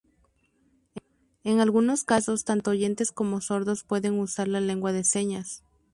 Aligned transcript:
En 1.43 1.59
algunos 1.59 2.03
casos, 2.03 2.43
tanto 2.43 2.71
oyentes 2.71 3.11
como 3.11 3.39
sordos 3.39 3.83
pueden 3.83 4.17
usar 4.19 4.47
la 4.47 4.59
lengua 4.59 4.91
de 4.93 5.03
señas. 5.03 5.63